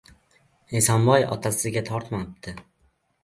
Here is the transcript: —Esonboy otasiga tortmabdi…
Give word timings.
—Esonboy 0.79 1.27
otasiga 1.35 1.83
tortmabdi… 1.91 2.55